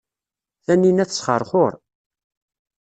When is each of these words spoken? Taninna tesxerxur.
Taninna 0.65 1.05
tesxerxur. 1.09 1.73